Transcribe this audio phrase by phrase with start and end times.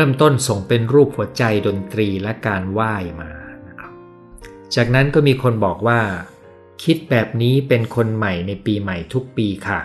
[0.00, 3.30] ริ่มต้นส่งเป็นรูปหัวใจดนตรีและการไหว้มา
[3.68, 3.92] นะครับ
[4.74, 6.00] จากนั้นก็มีคนบอกว่า
[6.84, 9.80] คิดแบบนี้เป็นคนใหม่ในปีใหม่ทุกปีค่ะ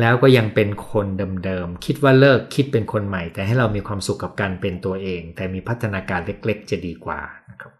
[0.00, 1.06] แล้วก็ยังเป็นคน
[1.44, 7.20] เดิมๆคิดว่าเลิกคิดเป็นคนใหม่ แต่ให้เรามีความสุขกับการเป็นตัวเอง แต่มีพัฒนาการเล็ก ๆ จะดีกว่า
[7.50, 7.72] นะครับ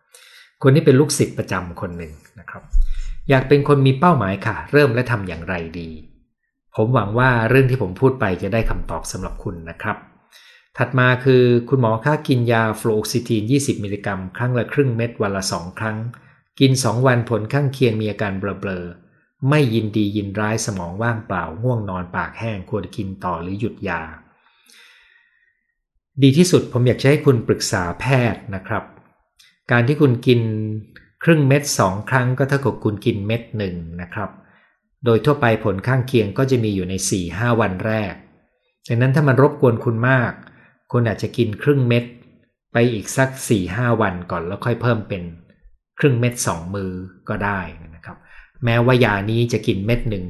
[0.62, 2.62] คนนี้เป็นลูกศิษย์ประจำคนหนึ่งนะครับ
[3.30, 5.91] อยากเป็นคนมีเป้าหมายค่ะ เริ่มและทำอย่างไรดี
[6.77, 9.97] ผมหวังว่าเรื่องที่ผมพูดไปจะได้คำตอบสำหรับคุณนะครับ
[10.78, 15.98] ถัดมาคือคุณหมอค่ากินยาฟลูออกซิทีน 20 มิลลิกรัม ครั้งละครึ่งเม็ดวันละ 2 ครั้ง
[16.60, 24.02] กิน 2 วันผลข้างเคียงมีอาการเบลอๆ ไม่ยินดียินร้ายสมองว่างเปล่าง่วงนอนปากแห้งควรกินต่อหรือหยุดยา
[26.22, 28.84] ดีที่สุดผมอยากจะให้คุณปรึกษาแพทย์นะครับ
[29.70, 30.40] การที่คุณกิน
[31.24, 34.30] ครึ่งเม็ด 2 ครั้งก็เท่ากับคุณกินเม็ดหนึ่งนะครับ
[35.04, 36.94] โดยทั่วไปผลข้างเคียงก็จะมีอยู่ใน
[37.27, 38.12] 4-5 วันแรก
[38.88, 40.33] ดังนั้นถ้ามันรบกวนคุณมาก
[40.92, 42.05] คุณอาจจะกินครึ่งเม็ด
[42.73, 43.29] ไปอีกสัก
[43.67, 45.23] 4-5วันก่อนแล้วค่อยเพิ่มเป็น
[45.98, 46.91] ครึ่งเม็ด2มือ
[47.29, 47.61] ก็ได้
[47.95, 48.17] นะครับ
[48.65, 50.25] แม้ว่ายานี้จะกินเม็ดหนึ่ง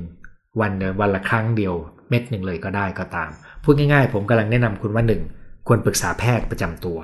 [0.60, 1.74] วันวันละครั้งเดียว
[2.08, 3.30] เม็ดหนึ่งเลยก็ได้ก็ตาม
[3.62, 5.04] พูดง่ายๆ ผมกำลังแนะนำคุณว่า
[5.36, 5.66] 1.
[5.66, 6.98] ควรปรึกษาแพทย์ประจำตัว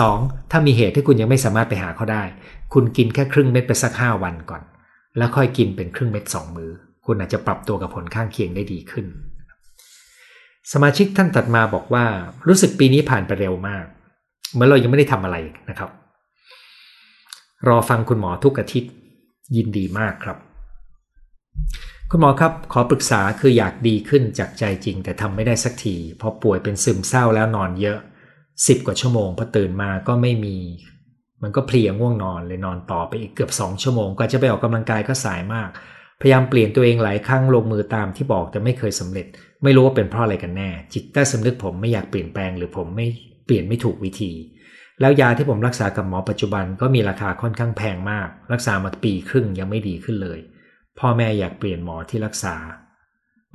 [0.00, 0.50] 2.
[0.50, 2.22] ถ้ามีเหตุที่คุณยังไม่สามารถไปหาเขาได้
[2.74, 4.62] คุณกินแค่ครึ่งเม็ดไปสัก 5 วันก่อน
[5.16, 6.70] แล้วค่อยกินเป็นครึ่งเม็ด 2 มือ
[7.06, 9.06] คุณอาจจะปรับตัวกับผลข้างเคียงได้ดีขึ้น
[10.72, 12.04] สมาชิกท่านตัดมาบอกว่า
[12.46, 13.84] รู้สึกปีนี้ผ่านไปเร็วมาก
[14.52, 15.36] เหมือนเรายังไม่ได้ทำอะไร
[15.68, 15.90] นะครับ
[17.68, 18.92] รอฟังคุณหมอทุกอาทิตย์
[19.56, 20.38] ยินดีมากครับ
[22.10, 27.98] คุณหมอครับ ขอปรึกษาคืออยากดีขึ้นจากใจจริง แต่ทำไม่ได้สักทีพอป่วยเป็นซึมเศร้าแล้วนอนเยอะ
[28.66, 30.56] สิบกว่าชั่วโมงพอตื่นมาก็ไม่มี
[31.42, 35.68] มันก็เพลียง่วงนอนเลยนอนต่อไปอีกเกือบสองชั่วโมงก็จะไปออกกำลังกายก็สายมาก
[36.20, 39.26] พยายามเปลี่ยนตัวเองหลายครั้งลงมือตามที่บอกแต่ไม่เคยสำเร็จ
[39.62, 43.06] ไม่รู้ว่าเป็นเพราะอะไรกันแน่ จิตใต้สำนึกผมไม่อยากเปลี่ยนแปลงหรือผมไม่
[43.46, 44.32] เปลี่ยนไม่ถูกวิธี
[45.00, 50.38] แล้วยาที่ผมรักษากับหมอปัจจุบันก็มีราคาค่อนข้างแพงมาก รักษามาปีครึ่งยังไม่ดีขึ้นเลย
[50.98, 52.56] พ่อแม่อยากเปลี่ยนหมอที่รักษา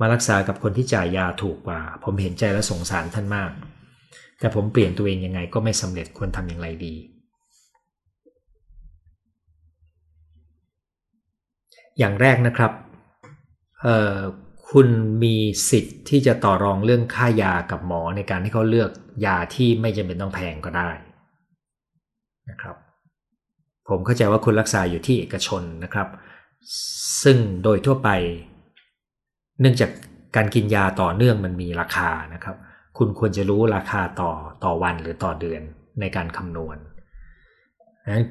[0.00, 3.50] มารักษากับคนที่จ่ายยาถูกกว่า ผมเห็นใจและสงสารท่านมาก
[4.38, 6.94] แต่ผมเปลี่ยนตัวเองยังไงก็ไม่สำเร็จควรทำอย่างไรดี
[11.98, 12.72] อย่างแรกนะครับ
[14.78, 14.88] คุณ
[15.24, 15.36] มี
[15.70, 18.90] สิทธิ์ที่จะต่อรองเรื่องค่ายากับหมอในการที่เขาเลือก
[19.26, 20.90] ยาที่ไม่จำเป็นต้องแพงก็ได้
[22.50, 22.76] นะครับ
[23.88, 26.08] ผมเข้าใจว่าคุณรักษาอยู่ที่เอกชนนะครับ
[27.22, 28.08] ซึ่งโดยทั่วไป
[29.60, 29.90] เนื่องจาก
[30.36, 32.56] การกินยาต่อเนื่องมันมีราคานะครับ
[32.98, 34.32] คุณควรจะรู้ราคาต่อ
[34.64, 35.62] ต่อวันหรือต่อเดือน
[36.00, 36.76] ในการคำนวณ
[38.12, 38.24] นั้น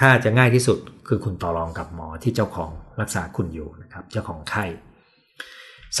[0.00, 2.70] ถ้าจะง่ายที่สุดคือคุณต่อรองกับหมอที่เจ้าของ
[3.00, 4.64] รักษาคุณอยู่นะครับ เจ้าของไข้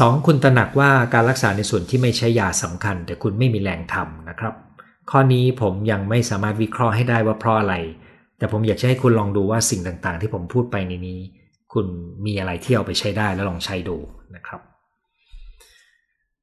[0.00, 0.26] 2.
[0.26, 4.54] คุณตระหนักว่าการรักษาในส่วนที่ไม่ใช้ยาสำคัญ แต่คุณไม่มีแรงทำนะครับ
[5.10, 7.74] ข้อนี้ผมยังไม่สามารถวิเคราะห์ให้ได้ว่าเพราะอะไร
[8.38, 11.20] แต่ผมอยากจะให้คุณลองดูว่าสิ่งต่างๆ ที่ผมพูดไปในนี้
[11.72, 11.86] คุณ
[12.26, 13.96] มีอะไรที่เอาไปใช้ได้แล้วลองใช้ดู
[14.34, 14.60] นะครับ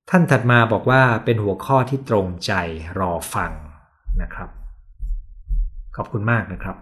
[0.09, 2.53] ท่านถัดมาบอกว่าเป็นหัวข้อที่ตรงใจ
[2.99, 3.51] รอฟัง
[4.21, 4.49] นะครับ
[5.95, 6.75] ขอบคุณมากนะครับ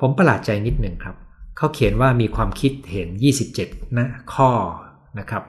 [0.00, 1.16] ผมประหลาดใจนิดหนึ่งครับ
[1.56, 3.08] เขาเขียนว่ามีความคิดเห็น
[3.54, 4.50] 27 นะ ข้อ
[5.18, 5.42] นะครับ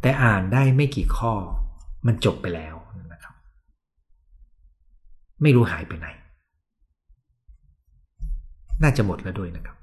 [0.00, 1.32] แต่อ่านได้ไม่กี่ข้อ
[2.06, 2.74] มันจบไปแล้ว
[3.12, 3.34] นะครับ
[5.42, 6.08] ไม่รู้หายไปไหน
[8.82, 9.76] น่าจะหมดแล้วด้วยนะครับ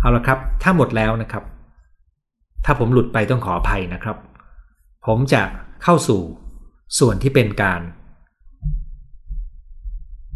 [0.00, 1.44] เอาละครับ ถ้าหมดแล้วนะครับ
[2.64, 4.16] ถ้าผมหลุดไปต้องขออภัยนะครับ
[5.06, 5.42] ผมจะ
[5.82, 6.20] เข้าสู่
[6.98, 7.80] ส่วนที่เป็นการ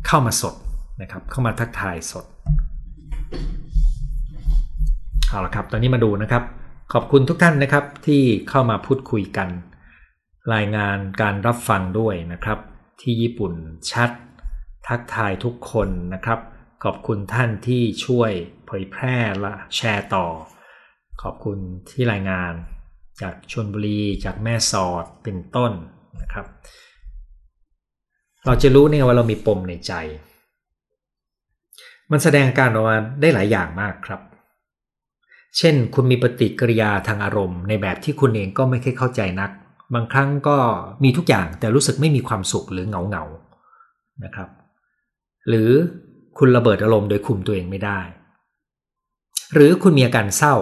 [0.07, 0.55] เข้ามาสด
[1.03, 2.25] นะครับ เข้ามาทักทายสด
[5.29, 6.43] เอาละครับ ตอนนี้มาดูนะครับ
[6.93, 9.49] ขอบคุณทุกท่านนะครับที่เข้ามาพูดคุยกัน
[10.55, 12.59] รายงานการรับฟังด้วยนะครับ
[13.01, 13.53] ที่ญี่ปุ่น
[13.93, 14.11] ชัด
[14.87, 16.41] ทักทายทุกคนนะครับ
[16.85, 18.31] ขอบคุณท่านที่ช่วย
[18.67, 20.27] เผยแพร่และแชร์ต่อ
[21.23, 21.59] ขอบคุณ
[21.91, 22.53] ที่รายงาน
[23.21, 25.73] จากชนบุรีจากแม่สอดเป็นต้น
[26.21, 26.47] นะครับ
[28.47, 29.93] เราจะรู้เนี่ยว่าเรามีปมในใจ
[32.11, 34.21] มันแสดงการออกมาได้หลายอย่างมากครับ
[35.59, 39.51] เช่น คุณมีปฏิกิริยาทางอารมณ์ ในแบบที่คุณเองก็ไม่ค่อยเข้าใจนัก
[39.95, 40.57] บางครั้งก็
[41.05, 43.25] มีทุกอย่างแต่รู้สึกไม่มีความสุขหรือเหงาเหงา
[44.25, 44.49] นะครับ
[45.49, 45.71] หรือ
[46.39, 48.01] คุณระเบิดอารมณ์โดยคุมตัวเองไม่ได้
[49.55, 50.55] หรือคุณมีอาการเศร้า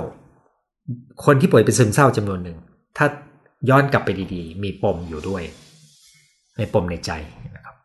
[1.24, 2.58] คนที่ป่วยเป็นซึมเศร้าจำนวนหนึ่ง
[2.96, 3.06] ถ้า
[3.68, 5.42] ย้อนกลับไปดีๆ มีปมอยู่ด้วย
[6.56, 7.10] ในปมในใจ
[7.56, 7.76] นะครับ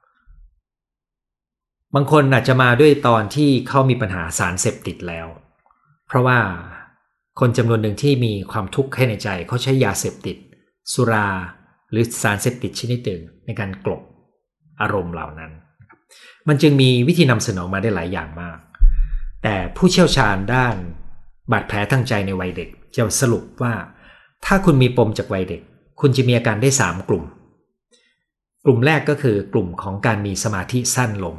[1.96, 5.28] บางคนอาจจะมาด้วยตอนที่เขามีปัญหาสารเสพติดแล้ว
[6.08, 6.40] เพราะว่า
[7.44, 10.38] คนจำนวนหนึ่งที่มีความทุกข์แค่ในใจเขาใช้ยาเสพติด
[10.94, 11.28] สุรา
[11.92, 14.02] หรือสารเสพติดชนิดหนึ่งในการกลบ
[14.82, 15.52] อารมณ์เหล่านั้น
[16.48, 18.60] มันจึงมีวิธีนำเสนอมาได้หลายอย่างมาก
[19.44, 20.76] แต่ผู้เชี่ยวชาญด้าน
[21.52, 23.74] บาดแผลทางใจในวัยเด็กจะสรุปว่า
[24.46, 25.62] ถ้าคุณมีปมจากวัยเด็ก
[26.02, 27.24] คุณจะมีอาการได้ 3 กลุ่ม
[28.66, 31.36] กลุ่มแรกก็คือกลุ่มของการมีสมาธิสั้นลง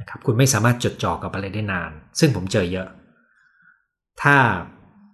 [0.00, 2.88] นะครับคุณไม่สามารถจดจ่อกับอะไรได้นาน ซึ่งผมเจอเยอะ
[4.22, 4.36] ถ้า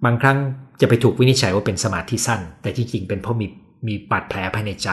[0.05, 0.39] บางครั้ง
[0.81, 3.47] จะไปถูกวินิจฉัยว่าเป็นสมาธิสั้น แต่ที่จริงเป็นเพราะมี
[3.87, 4.91] มีบาดแผลภายในใจ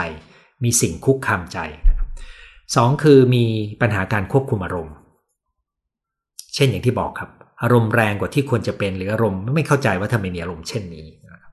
[0.64, 1.58] มีสิ่งคุกคามใจ
[1.88, 2.08] นะครับ
[2.74, 3.44] สองคือมี
[3.80, 4.94] ปัญหาการควบคุมอารมณ์
[6.54, 7.30] เช่นอย่างที่บอกครับ
[7.62, 11.52] อารมณ์แรงกว่าที่ควรจะเป็นหรืออารมณ์ไม่เข้าใจว่าทำไมมีอารมณ์เช่นนี้นะครับ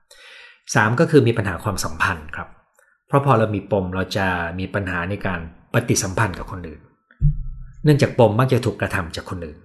[0.74, 2.48] สามก็คือมีปัญหาความสัมพันธ์ครับ
[3.06, 4.26] เพราะพอเรามีปมเราจะ
[4.58, 5.40] มีปัญหาในการ
[5.72, 6.80] ปฏิสัมพันธ์กับคนอื่น
[7.84, 9.58] เนื่องจากปมมักจะถูกกระทำจากคนอื่น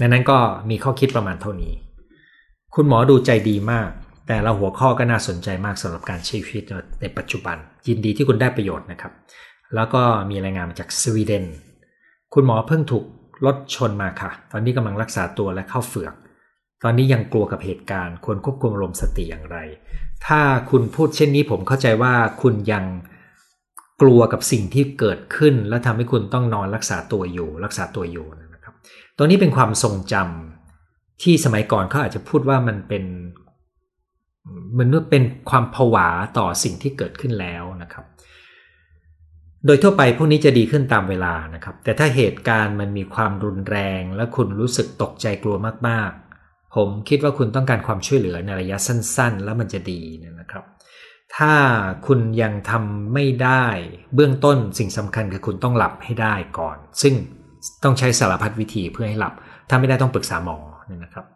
[0.00, 0.38] ดังนั้นก็
[0.70, 1.72] มีข้อคิดประมาณเท่านี้
[2.74, 3.88] คุณหมอดูใจดีมาก
[4.28, 6.64] แต่ละหัวข้อก็น่าสนใจมากสำหรับการใช้ชีวิต
[7.00, 7.56] ในปัจจุบัน
[7.88, 9.12] ยินดีที่คุณได้ประโยชน์นะครับ
[9.74, 11.44] แล้วก็มีรายงานมาจากสวีเดน
[12.34, 13.04] คุณหมอเพิ่งถูก
[13.46, 16.14] รถชนมาค่ะ ตอนนี้กำลังรักษาตัวและเข้าเฝือก
[16.82, 19.58] ตอนนี้ยังกลัวกับเหตุการณ์ควรควบคุมอารมสติอย่างไร
[20.26, 20.40] ถ้า
[20.70, 22.84] คุณพูดเช่นนี้ผมเข้าใจว่าคุณยัง
[24.02, 28.53] กลัวกับสิ่งที่เกิดขึ้น และทำให้คุณต้องนอนรักษาตัวอยู่ รักษาตัวอยู่นะ
[29.14, 33.04] ครับตัวนี้เป็นความทรงจำที่สมัยก่อนเขาอาจจะพูดว่ามันเป็น
[34.78, 36.08] มันเป็นความผวา
[36.38, 38.04] ต่อสิ่งที่เกิดขึ้นแล้วนะครับ
[39.66, 45.56] โดยทั่วไปพวกนี้จะดีขึ้นตามเวลานะครับ แต่ถ้าเหตุการณ์มันมีความรุนแรง และคุณรู้สึกตกใจกลัว
[45.88, 50.00] มากๆ ผมคิดว่าคุณต้องการความช่วยเหลือในระยะสั้น ๆ แล้วมันจะดี
[50.40, 50.64] นะครับ
[51.36, 51.54] ถ้า
[52.06, 53.66] คุณยังทำไม่ได้
[54.14, 57.14] เบื้องต้นสิ่งสำคัญคือคุณต้องหลับให้ได้ก่อน ซึ่ง
[57.84, 59.34] ต้องใช้สารพัดวิธีเพื่อให้หลับ
[59.68, 60.56] ถ้าไม่ได้ต้องปรึกษาหมอ
[60.86, 61.26] เนี่ยนะครับ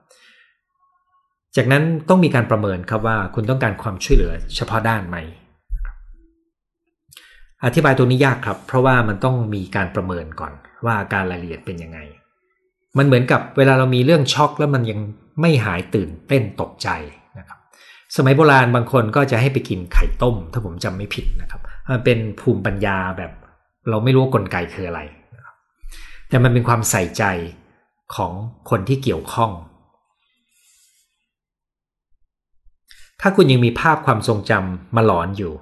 [1.56, 5.16] จากนั้นต้องมีการประเมินครับว่าคุณต้องการความช่วยเหลือเฉพาะด้านไหม
[7.64, 10.52] อธิบายตัวนี้ยากครับ เพราะว่ามันต้องมีการประเมินก่อน
[10.84, 11.98] ว่าอาการรายละเอียดเป็นยังไง
[12.98, 15.00] มันเหมือนกับเวลาเรามีเรื่องช็อกแล้วมันยัง
[15.40, 16.88] ไม่หายตื่นเต้นตกใจ
[17.38, 17.58] นะครับ
[18.16, 21.60] สมัยโบราณบางคนก็จะให้ไปกินไข่ต้ม ถ้าผมจำไม่ผิดนะครับ
[21.90, 23.32] มันเป็นภูมิปัญญาแบบ
[23.88, 25.00] เราไม่รู้ว่ากลไกคืออะไร
[26.28, 27.24] แต่มันเป็นความใส่ใจ
[28.14, 28.32] ของ
[28.70, 29.50] คนที่เกี่ยวข้อง
[33.20, 35.52] ถ้าคุณยังมีภาพความทรงจำมาหลอนอยู่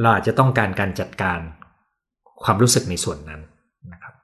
[0.00, 1.40] เราอาจจะต้องการการจัดการ
[2.44, 3.40] ความรู้สึกในส่วนนั้น
[3.92, 4.14] นะครับ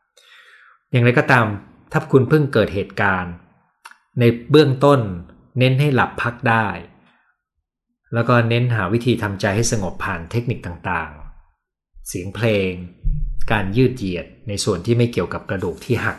[0.90, 1.46] อย่างไรก็ตาม
[1.92, 3.32] ถ้าคุณเพิ่งเกิดเหตุการณ์
[4.20, 5.00] ในเบื้องต้น
[5.58, 6.66] เน้นให้หลับพักได้
[8.14, 11.21] แล้วก็เน้นหาวิธีทำใจให้สงบผ่านเทคนิคต่างๆ
[12.08, 12.70] เสียงเพลง
[13.52, 16.18] การยืดเหยียดในส่วนที่ไม่เกี่ยวกับกระดูกที่หัก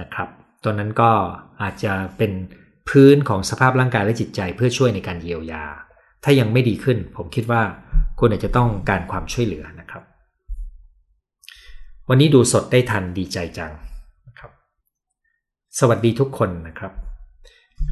[0.00, 0.28] นะครับ
[0.62, 1.10] ตัวนั้นก็
[1.62, 2.32] อาจจะเป็น
[2.88, 5.64] พื้นของสภาพร่างกายและจิตใจเพื่อช่วยในการเยียวยา
[6.24, 7.62] ถ้ายังไม่ดีขึ้น ผมคิดว่า
[8.18, 10.02] คุณอาจจะต้องการความช่วยเหลือนะครับ
[12.08, 13.72] วันนี้ดูสดได้ทันดีใจจัง
[14.28, 14.50] นะครับ
[15.78, 16.92] สวัสดีทุกคนนะครับ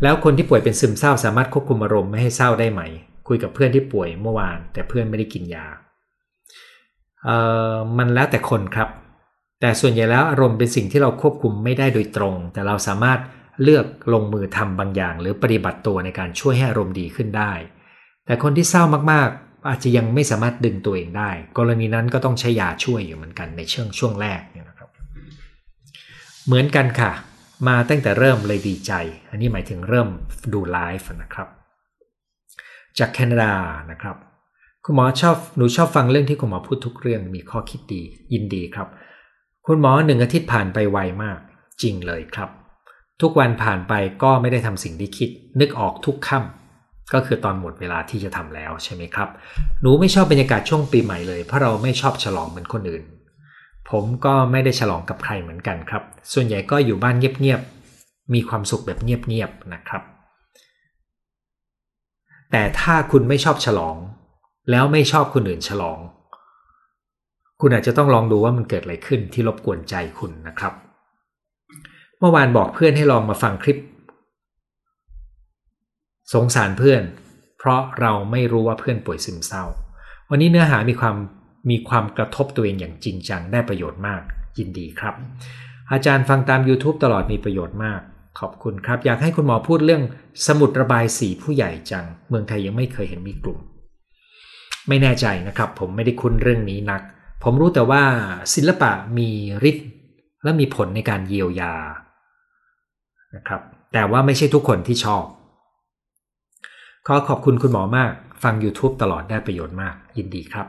[0.03, 2.83] แล้วคนที่ป่วยเป็นซึมเศร้าสามารถควบคุมอารมณ์ไม่ให้เศร้าได้ไหม
[3.29, 5.67] คุยกับเพื่อนที่ป่วยเมื่อวาน แต่เพื่อนไม่ได้กินยา
[7.99, 8.89] มันแล้วแต่คนครับ
[9.61, 13.19] แต่ส่วนใหญ่แล้วอารมณ์เป็นสิ่งที่เราควบคุมไม่ได้โดยตรง แต่เราสามารถ
[13.63, 17.53] เลือกลงมือทำบางอย่าง หรือปฏิบัติตัวในการช่วยให้อารมณ์ดีขึ้นได้
[18.27, 24.91] แต่คนที่เศร้ามากๆ อาจจะยังไม่สามารถดึงตัวเองได้ กรณีนั้นก็ต้องใช้ยาช่วยอยู่เหมือนกันในช่วงช่วงแรกเนี่ยนะครับ
[26.47, 27.13] เหมือนกันค่ะ
[27.69, 28.93] มาตั้งแต่เริ่มเลยดีใจ
[29.31, 30.09] อันนี้หมายถึงเริ่ม
[30.53, 31.49] ดูไลฟ์นะครับ
[32.99, 33.53] จากแคนาดา
[33.91, 34.17] นะครับ
[34.89, 38.03] คุณหมอชอบหนูชอบฟังเรื่องที่คุณหมอพูดทุกเรื่องมีข้อคิดดี
[38.33, 38.89] ยินดีครับ
[39.67, 41.39] คุณหมอหนึ่งอาทิตย์ผ่านไปไวมาก
[41.83, 42.51] จริงเลยครับ
[43.21, 45.29] ทุกวันผ่านไปก็ไม่ได้ทำสิ่งที่คิด
[45.61, 49.29] นึกออกทุกค่ำก็คือตอนหมดเวลาที่จะทำแล้วใช่ไหมครับ
[49.81, 53.05] หนูไม่ชอบบรรยากาศช่วงปีใหม่เลยเพราะเราไม่ชอบฉลองเหมือนคนอื่น
[53.91, 56.03] ผมก็ไม่ได้ฉลองกับใครเหมือนกันครับ
[56.33, 60.03] ส่วนใหญ่ก็อยู่บ้านเงียบๆมีความสุขแบบเงียบๆนะครับ
[62.51, 63.97] แต่ถ้าคุณไม่ชอบฉลอง
[64.71, 65.99] แล้วไม่ชอบคนอื่นฉลอง
[67.61, 70.73] คุณอาจจะต้องลองดูว่ามันเกิดอะไรขึ้นที่รบกวนใจคุณนะครับ
[72.19, 73.79] เมื่อวานบอกเพื่อนให้ลองมาฟังคลิป
[76.33, 77.03] สงสารเพื่อน
[77.59, 79.65] เพราะเราไม่รู้ว่าเพื่อนป่วยซึมเศร้า
[80.31, 81.17] วันนี้เนื้อหามีความ
[81.71, 84.23] มีความกระทบตัวเองอย่างจริงจังได้ประโยชน์มาก
[84.59, 85.15] ยินดีครับ
[85.93, 88.01] อาจารย์ฟังตาม YouTube ตลอดมีประโยชน์มาก
[88.39, 90.03] ขอบคุณครับ อยากให้คุณหมอพูดเรื่อง
[90.47, 93.59] สมุดระบายสีผู้ใหญ่จัง เมืองไทยยังไม่เคยเห็นมีกลุ่ม
[94.89, 97.03] ไม่แน่ใจนะครับ ผมไม่ได้คุ้นเรื่องนี้นัก
[97.43, 98.03] ผมรู้แต่ว่า
[98.55, 99.31] ศิลปะมี
[99.71, 99.89] ฤทธิ์
[100.43, 101.75] และมีผลในการเยียวยา
[103.37, 103.61] นะครับ
[103.93, 105.25] แต่ว่าไม่ใช่ทุกคนที่ชอบ
[107.07, 108.13] ขอขอบคุณคุณหมอมาก
[108.43, 110.67] ฟัง YouTube ตลอดได้ประโยชน์มาก ยินดีครับ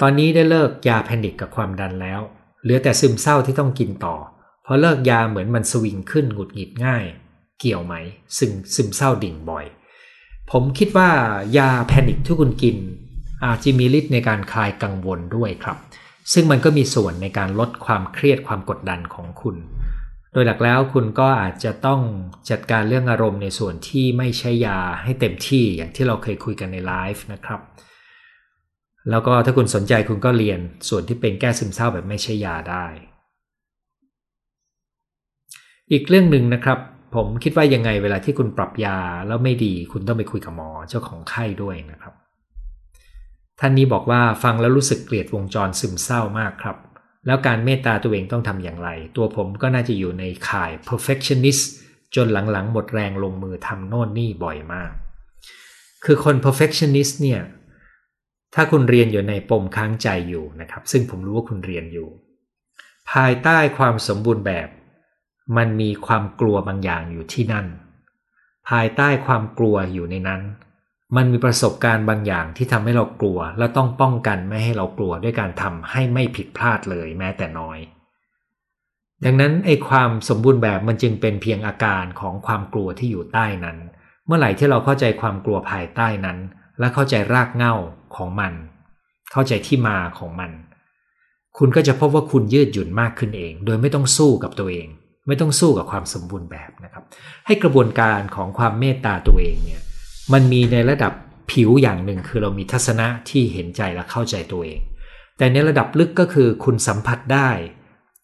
[0.00, 2.20] ตอนนี้ได้เลิกยาแพนิคกับความดันแล้ว
[2.62, 4.16] เหลือแต่ซึมเศร้าที่ต้องกินต่อ
[4.66, 7.04] พอเลิกยาเหมือนมันสวิงขึ้นหงุดหงิดง่าย
[7.60, 7.94] เกี่ยวไหม
[8.38, 9.64] ซึ่งซึมเศร้าดิ่งบ่อย
[10.50, 11.10] ผมคิดว่า
[11.58, 12.76] ยาแพนิคที่คุณกิน
[13.46, 15.78] อาจจะมีฤทธิ์ในการคลายกังวลด้วยครับ
[16.32, 19.56] ซึ่งมันก็มีส่วนในการลดความเครียดความกดดันของคุณ
[20.32, 22.00] โดยหลักแล้วคุณก็อาจจะต้อง
[22.50, 27.60] จัดการเรื่องอารมณ์ในส่วนที่ไม่ใช่ยาให้เต็มที่อย่างที่เราเคยคุยกันในไลฟ์นะครับ
[29.10, 32.86] แล้วก็ถ้าคุณสนใจคุณก็เรียนส่วนที่เป็นแก้ซึมเศร้าแบบไม่ใช่ยาได้
[35.92, 36.78] อีกเรื่องหนึ่งนะครับ
[37.14, 42.14] ผมคิดว่ายังไงเวลาที่คุณปรับยาแล้วไม่ดี คุณต้องไปคุยกับหมอเจ้าของไข้ด้วยนะครับ
[43.60, 46.76] ท่านนี้บอกว่าฟังแล้วรู้สึกเกลียดวงจรซึมเศร้ามากครับ
[47.26, 51.64] แล้วการเมตตาตัวเองต้องทำอย่างไร ตัวผมก็น่าจะอยู่ในข่าย perfectionist
[52.16, 54.92] จนหลังๆ หมดแรงลงมือทำโน่นนี่บ่อยมาก
[56.04, 57.40] คือคน perfectionist เนี่ย
[58.54, 62.08] ถ้าคุณเรียนอยู่ในปมค้างใจอยู่นะครับ ซึ่งผมรู้ว่าคุณเรียนอยู่
[63.12, 64.68] ภายใต้ความสมบูรณ์แบบ
[65.56, 67.66] มันมีความกลัวบางอย่างอยู่ที่นั่น
[68.68, 70.42] ภายใต้ความกลัวอยู่ในนั้น
[71.16, 77.78] มันมีประสบการณ์บางอย่างที่ทำให้เรากลัว และต้องป้องกันไม่ให้เรากลัวด้วยการทำให้ไม่ผิดพลาดเลยแม้แต่น้อย
[79.24, 83.78] ดังนั้นไอ้ความสมบูรณ์แบบมันจึงเป็นเพียงอาการของความกลัวที่อยู่ใต้นั้น
[84.26, 86.38] เมื่อไหร่ที่เราเข้าใจความกลัวภายใต้นั้น
[86.78, 87.74] และเข้าใจรากเหง้า
[88.16, 88.52] ของมัน
[89.32, 90.50] เข้าใจที่มาของมัน
[91.58, 94.86] คุณก็จะพบว่าคุณยืดหยุ่นมากขึ้นเอง โดยไม่ต้องสู้กับตัวเอง
[95.26, 97.04] ไม่ต้องสู้กับความสมบูรณ์แบบนะครับ
[97.46, 99.82] ให้กระบวนการของความเมตตาตัวเองเนี่ย
[100.32, 101.12] มันมีในระดับ
[101.50, 104.80] ผิวอย่างหนึ่งคือเรามีทัศนะที่เห็นใจและเข้าใจตัวเอง
[105.38, 107.50] แต่ในระดับลึกก็คือคุณสัมผัสได้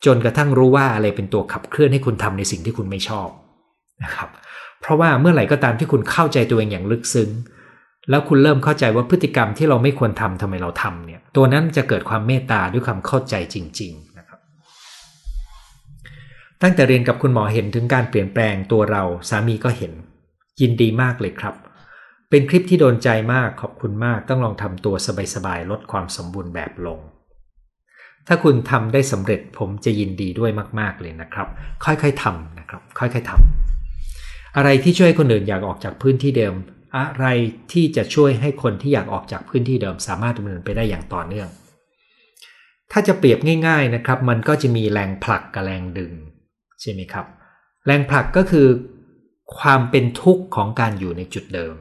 [0.04, 3.28] จนกระทั่งรู้ว่าอะไรเป็นตัวขับเคลื่อนให้คุณทำในสิ่งที่คุณไม่ชอบ
[4.04, 4.28] นะครับ
[4.80, 7.30] เพราะว่าเมื่อไหร่ก็ตามที่คุณเข้าใจตัวเองอย่างลึกซึ้ง
[8.10, 14.38] แล้วคุณเริ่มเข้าใจว่าพฤติกรรมที่เราไม่ควรทำทำไมเราทำเนี่ย ตัวนั้นจะเกิดความเมตตาด้วยความเข้าใจจริง ๆ นะครับ
[16.62, 19.92] ตั้งแต่เรียนกับคุณหมอเห็นถึงการเปลี่ยนแปลงตัวเราสามีก็เห็น
[20.60, 21.54] ยินดีมากเลยครับ
[22.30, 24.94] เป็นคลิปที่โดนใจมากขอบคุณมากต้องลองทำตัว
[25.34, 27.00] สบายๆลดความสมบูรณ์แบบลง
[28.26, 30.50] ถ้าคุณทำได้สำเร็จผมจะยินดีด้วย
[30.80, 31.48] มาก ๆเลยนะครับ
[31.84, 36.54] ค่อยๆทำนะครับ ค่อยๆทำอะไรที่ช่วยคนอื่นอยากออกจากพื้นที่เดิม
[36.96, 37.26] อะไร
[37.72, 41.48] ที่จะช่วยให้คนที่อยากออกจากพื้นที่เดิม สามารถดำเนินไปได้อย่างต่อเนื่อง
[42.92, 46.12] ถ้าจะเปรียบง่าย ๆนะครับ มันก็จะมีแรงผลักกับแรงดึง
[46.80, 47.26] ใช่ไหมครับ
[47.86, 48.66] แรงผลักก็คือ
[49.58, 51.74] ความเป็นทุกข์ของการอยู่ในจุดเดิม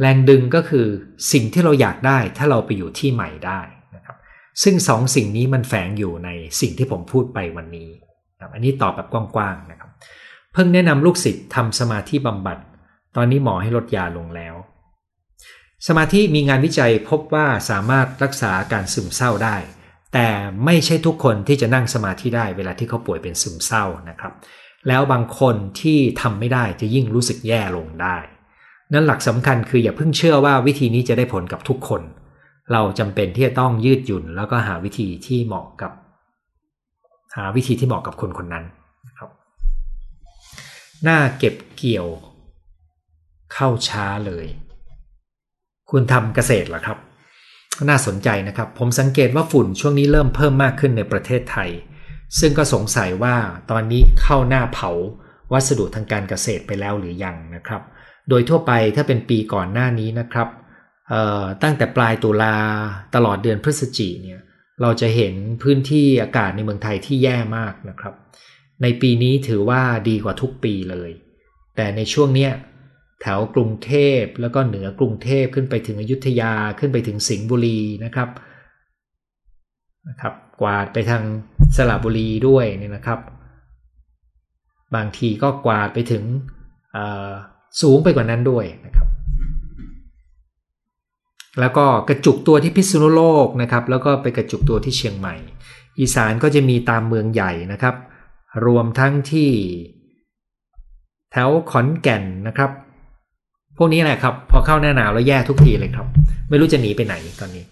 [0.00, 0.86] แรงดึงก็คือ
[1.32, 3.60] สิ่งที่เราอยากได้ถ้าเราไปอยู่ที่ใหม่ได้
[3.96, 4.16] นะครับ
[4.62, 6.28] ซึ่งสองสิ่งนี้มันแฝงอยู่ใน
[6.60, 7.90] สิ่งที่ผมพูดไปวันนี้
[8.54, 9.90] อันนี้ตอบแบบกว้างๆนะครับ
[10.52, 12.58] เพิ่งแนะนำลูกศิษย์ทำสมาธิบำบัด
[13.16, 14.54] ตอนนี้หมอให้ลดยาลงแล้ว
[15.86, 19.56] สมาธิมีงานวิจัยพบว่าสามารถรักษาการซึมเศร้าได้
[20.14, 20.28] แต่
[20.64, 24.32] ไม่ใช่ทุกคนที่จะนั่งสมาธิได้เวลาที่เขาป่วยเป็นซึมเศร้านะครับ
[24.88, 28.16] แล้วบางคนที่ทำไม่ได้จะยิ่งรู้สึกแย่ลงได้
[28.92, 32.02] นั้นหลักสำคัญคืออย่าเพิ่งเชื่อว่าวิธีนี้จะได้ผลกับทุกคน
[32.72, 35.92] เราจำเป็นที่จะต้องยืดหยุ่น แล้วก็หาวิธีที่เหมาะกับ
[37.36, 38.64] หาวิธีที่เหมาะกับคนคนนั้น
[39.18, 39.30] ครับ
[41.02, 42.08] หน้าเก็บเกี่ยว
[43.52, 44.46] เข้าช้าเลย
[45.90, 46.98] คุณทำเกษตรหรอครับ
[47.88, 51.70] น่าสนใจนะครับ ผมสังเกตว่าฝุ่นช่วงนี้เริ่มเพิ่มมากขึ้นในประเทศไทย
[52.38, 53.36] ซึ่งก็สงสัยว่า
[53.70, 54.90] ตอนนี้เข้าหน้าเผา
[55.52, 57.82] วัสดุทางการเกษตรไปแล้วหรือยังนะครับ
[58.30, 60.48] โดยทั่วไปถ้าเป็นปีก่อนหน้านี้นะครับ
[61.62, 62.56] ตั้งแต่ปลายตุลา
[63.14, 64.40] ตลอดเดือนพฤศจิเนี่ย
[64.82, 68.14] เราจะเห็นพื้นที่อากาศในเมืองไทยที่แย่มากนะครับ
[68.82, 71.10] ในปีนี้ถือว่าดีกว่าทุกปีเลย
[71.76, 72.52] แต่ในช่วงเนี้ย
[73.20, 78.28] แถวกรุงเทพแล้วก็เหนือกรุงเทพขึ้นไปถึงอยุธยาขึ้นไปถึงสิงห์บุรีนะครับ
[80.08, 81.22] นะครับ กวาดไปทาง
[81.76, 83.20] สระบุรีด้วยเนี่ยนะครับ
[84.94, 86.24] บางทีก็กวาดไปถึง
[87.80, 89.06] สูงไปกว่านั้นด้วยนะครับ
[91.60, 95.34] แล้วก็กระจุกตัวที่พิษณุโลกนะครับ แล้วก็ไปกระจุกตัวที่เชียงใหม่
[96.00, 97.94] อีสานก็จะมีตามเมืองใหญ่นะครับ
[98.66, 99.50] รวมทั้งที่
[101.32, 102.70] แถวขอนแก่นนะครับ
[103.76, 106.06] พวกนี้แหละครับ พอเข้าหน้าหนาวแล้วแย่ทุกทีเลยครับ
[106.48, 107.64] ไม่รู้จะหนีไปไหนตอนนี้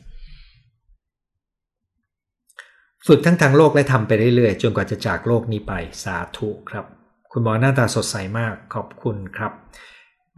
[3.07, 6.98] ฝึกทั้งทางโลกและทำไปเรื่อยๆ จนกว่าจะจากโลกนี้ไปสาธุครับ
[7.39, 9.53] คุณหมอหน้าตาสดใสมากขอบคุณครับ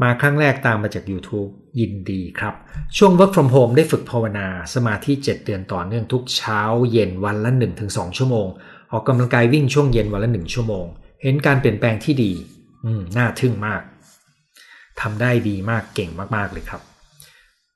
[0.03, 2.55] มาครั้งแรกตามมาจาก YouTube ยินดีครับ
[2.97, 6.61] ช่วง work from home ได้ฝึกภาวนา สมาธิ 7 เดือนต่อเนื่องทุกเช้า
[6.93, 7.51] เย็นวันละ
[7.85, 8.47] 1-2 ชั่วโมง
[8.93, 10.85] ออกกำลังกายวิ่งช่วงเย็นวันละ 1 ชั่วโมง
[11.23, 12.33] เห็นการเปลี่ยนแปลงที่ดี
[12.85, 13.83] อืมน่าทึ่งมาก
[15.01, 16.83] ทำได้ดีมากเก่งมากๆเลยครับ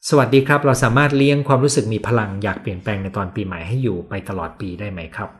[0.08, 5.30] สวัสดีครับ เราสามารถเลี้ยงความรู้สึกมีพลังอยากเปลี่ยนแปลงในตอนปีใหม่ให้อยู่ไปตลอดปีได้ไหมครับ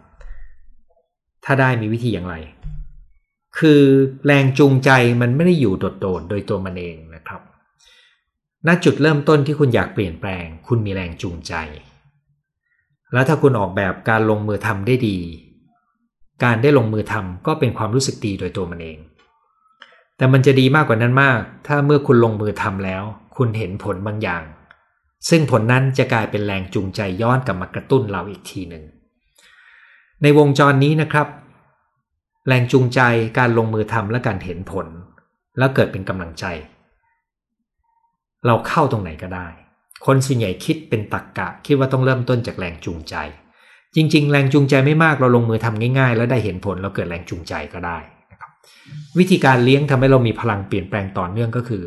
[1.45, 2.37] ถ้าได้มีวิธีอย่างไร
[3.59, 3.83] คือ
[4.27, 7.43] แรงจูงใจมันไม่ได้อยู่โดดๆโดยตัวมันเองนะครับ
[8.67, 11.55] ณ จุดเริ่มต้นที่คุณอยากเปลี่ยนแปลง คุณมีแรงจูงใจ
[13.13, 15.19] แล้วถ้าคุณออกแบบการลงมือทำได้ดี
[16.45, 18.99] การได้ลงมือทำก็เป็นความรู้สึกดีโดยตัวมันเอง
[20.17, 23.03] แต่มันจะดีมากกว่านั้นมาก ถ้าเมื่อคุณลงมือทำแล้ว
[23.37, 24.43] คุณเห็นผลบางอย่าง
[25.29, 28.85] ซึ่งผลนั้นจะกลายเป็นแรงจูงใจย้อนกลับมากระตุ้นเราอีกทีหนึ่ง
[30.23, 31.27] ในวงจรนี้นะครับ
[32.49, 33.01] แรงจูงใจ
[33.39, 34.87] การลงมือทำและการเห็นผล
[35.59, 36.45] แล้วเกิดเป็นกำลังใจ
[38.47, 39.49] เราเข้าตรงไหนก็ได้
[40.07, 43.15] คนส่วนใหญ่คิดเป็นตักกะ คิดว่าต้องเริ่มต้นจากแรงจูงใจ
[43.97, 47.99] จริง ๆ แรงจูงใจไม่มากเราลงมือทำง่าย ๆ แล้วได้เห็นผลเราเกิดแรงจูงใจก็ได้
[48.31, 48.51] นะครับ
[49.19, 51.83] วิธีการเลี้ยงทำให้เรามีพลังเปลี่ยนแปลงต่อเนื่องก็คือ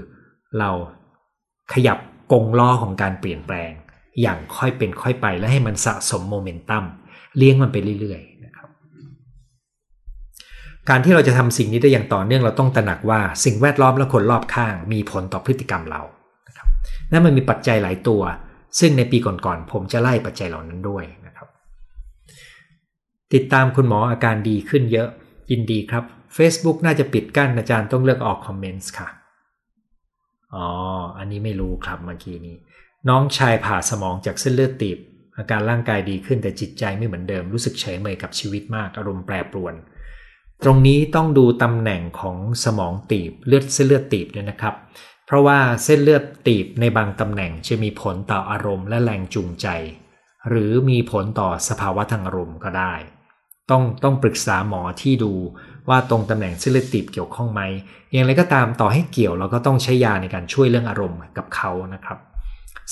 [0.59, 0.69] เรา
[1.73, 1.97] ขยับ
[2.31, 3.71] กงล้อของการเปลี่ยนแปลง
[4.21, 6.83] อย่างค่อยเป็นค่อยไปและให้มันสะสมโมเมนตัม
[7.37, 8.36] เลี้ยงมันไปเรื่อยๆ
[10.89, 16.01] การที่เราจะทำสิ่งนี้ได้อย่างต่อเนื่องเราต้องตระหนักว่าสิ่งแวดล้อมและคนรอบข้างมีผลต่อพฤติกรรมเรา
[16.47, 16.67] นะครับ
[17.11, 18.21] นั่นมันมีปัจจัยหลายตัว
[18.79, 21.47] ซึ่งในปีก่อนๆผมจะไล่ปัจจัยเหล่านั้นด้วยนะครับ
[23.33, 25.09] ติดตามคุณหมออาการดีขึ้นเยอะ
[25.51, 26.03] ยินดีครับ
[26.37, 29.09] Facebook น่าจะปิดกั้นอาจารย์ต้องเลือกออกคอมเมนต์ค่ะ
[30.55, 30.67] อ๋อ
[31.17, 32.55] อันนี้ไม่รู้ครับเมื่อกี้นี้
[33.09, 34.97] น้องชายผ่าสมองจากเส้นเลือดตีบ
[35.37, 39.75] อาการร่างกายดีขึ้นแต่จิตใจไม่เหมือนเดิมรู้สึกเฉยเมยกับชีวิตมากอารมณ์แปรปรวน
[40.63, 44.75] ตรงนี้ต้องดูตำแหน่งของสมองตีบเลือดเส้นเลือดตีบด้วยนะครับ
[45.25, 49.67] เพราะว่าเส้นเลือดตีบในบางตำแหน่งจะมีผลต่ออารมณ์และแรงจูงใจ
[50.49, 52.93] หรือมีผลต่อสภาวะทางอารมณ์ก็ได้
[53.69, 55.33] ต้องต้องปรึกษาหมอที่ดู
[55.89, 57.61] ว่าตรงตำแหน่งเส้นเลือดตีบเกี่ยวข้องไหม
[58.11, 62.17] อย่างไรก็ตามต่อให้เกี่ยวเราก็ต้องใช้ยาในการช่วยเรื่องอารมณ์กับเขานะครับ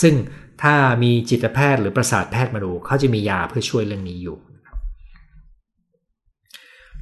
[0.01, 0.15] ซึ่ง
[0.61, 4.37] ถ้ามีจิตแพทย์หรือประสาทแพทย์มาดูเขาจะมียาเพื่อช่วยเรื่องนี้อยู่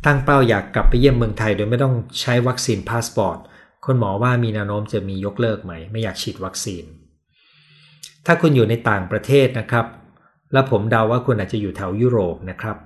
[0.05, 6.83] ตั้งเป้าอยากกลับไปเยี่ยมเมืองไทย โดยไม่ต้องใช้ vaccine passport คุณหมอว่ามีแนวโน้มจะมียกเลิกไหม ไม่อยากฉีดวัคซีน
[8.25, 9.85] ถ้าคุณอยู่ในต่างประเทศนะครับ
[10.53, 12.77] แล้วผมเดาว่าคุณอาจจะอยู่แถวยุโรปนะครับ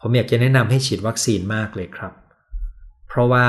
[0.00, 2.12] ผมอยากจะแนะนำให้ฉีดวัคซีนมากเลยครับ
[3.08, 3.46] เพราะว่า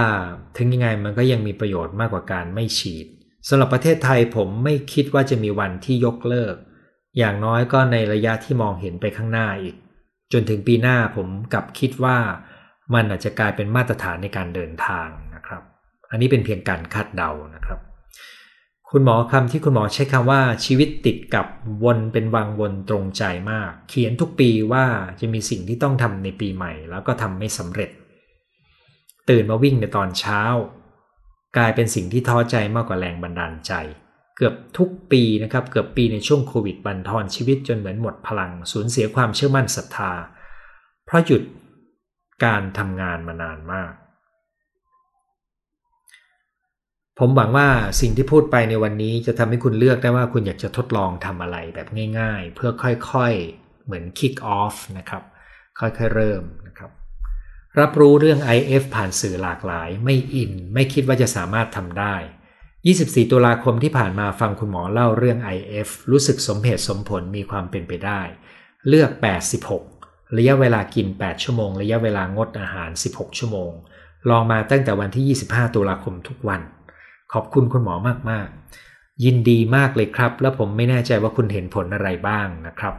[0.58, 3.06] ถึงยังไงมันก็ยังมีประโยชน์มากกว่าการไม่ฉีด
[3.48, 6.56] สำหรับประเทศไทยผมไม่คิดว่าจะมีวันที่ยกเลิก
[7.18, 9.76] อย่างน้อยก็ในระยะที่มองเห็นไปข้างหน้าอีก
[10.34, 12.18] จนถึงปีหน้าผมกลับคิดว่า
[12.94, 15.62] มันอาจจะกลายเป็นมาตรฐานในการเดินทางนะครับ
[16.12, 17.80] อันนี้เป็นเพียงการคาดเดานะครับ
[18.90, 21.46] คุณหมอคำที่คุณหมอใช้คำว่าชีวิตติดกับ
[21.84, 24.86] วนเป็นวังวนตรงใจมาก เขียนทุกปีว่า
[25.20, 27.90] จะมีสิ่งที่ต้องทำในปีใหม่ แล้วก็ทำไม่สำเร็จ
[29.30, 30.42] ตื่นมาวิ่งในตอนเช้า
[31.58, 33.74] กลายเป็นสิ่งที่ท้อใจมากกว่าแรงบันดาลใจ
[34.38, 40.12] เกือบทุกปีนะครับ เกือบปีในช่วงโควิดบันทอนชีวิตจนเหมือนหมดพลังสูญเสียความเชื่อมั่นศรัทธา
[41.06, 41.42] เพราะหยุด
[42.44, 43.94] การทำงานมานานมาก
[47.20, 47.70] ผมหวังว่า
[48.02, 51.88] สิ่งที่พูดไปในวันนี้จะทำให้คุณเลือกได้ว่าคุณอยากจะทดลองทำอะไรแบบ
[52.20, 55.24] ง่าย ๆ เพื่อค่อยๆ เหมือน kick off นะครับ
[55.80, 56.92] ค่อยๆ เริ่มนะครับ
[57.80, 62.16] รับรู้เรื่อง IF ผ่านสื่อหลากหลาย ไม่อิน ไม่คิดว่าจะสามารถทำได้
[62.74, 68.22] 24 ตุลาคมที่ผ่านมาฟังคุณหมอเล่าเรื่อง IF รู้สึกสมเหตุสมผลมีความเป็นไปได้
[68.88, 69.12] เลือก
[69.56, 69.91] 86
[70.38, 73.72] ระยะเวลากิน 8 ชั่วโมง ระยะเวลางดอาหาร 16 ชั่วโมง
[74.30, 76.62] ลองมาตั้งแต่วันที่ 25 ตุลาคมทุกวัน
[77.34, 77.96] ขอบคุณคุณหมอ
[78.30, 82.96] มากๆ ยินดีมากเลยครับ แล้วผมไม่แน่ใจว่าคุณเห็นผลอะไรบ้างนะครับ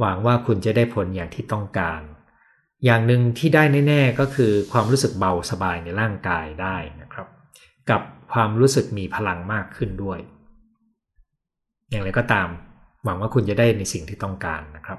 [0.00, 2.00] หวังว่าคุณจะได้ผลอย่างที่ต้องการ
[2.84, 7.26] อย่างหนึ่งที่ได้แน่ๆ ก็คือความรู้สึกเบาสบายในร่างกายได้นะครับ
[7.90, 8.02] กับ
[8.32, 10.18] ความรู้สึกมีพลังมากขึ้นด้วย
[11.90, 12.48] อย่างไรก็ตาม
[13.04, 14.98] หวังว่าคุณจะได้ในสิ่งที่ต้องการนะครับ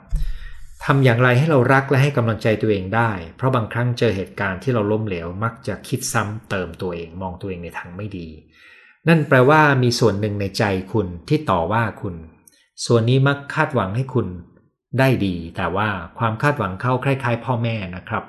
[0.85, 8.27] ทำอย่างไรให้เรารักและให้กำลังใจตัวเองได้ เพราะบางครั้งเจอเหตุการณ์ที่เราล้มเหลวมักจะคิดซ้ำเติมตัวเองมองตัวเองในทางไม่ดี
[9.07, 12.15] นั่นแปลว่ามีส่วนหนึ่งในใจคุณที่ต่อว่าคุณ
[12.85, 14.27] ส่วนนี้มักคาดหวังให้คุณ
[14.99, 15.87] ได้ดี แต่ว่า
[16.19, 18.23] ความคาดหวังเข้าคล้าย ๆ พ่อแม่นะครับ